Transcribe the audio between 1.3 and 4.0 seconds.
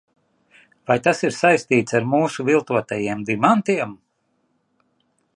saistīts ar mūsu viltotajiem dimantiem?